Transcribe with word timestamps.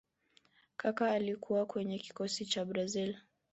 Kaka 0.77 1.11
alikuwa 1.11 1.65
kwyenye 1.65 1.99
kikosi 1.99 2.45
cha 2.45 2.65
brazili 2.65 3.17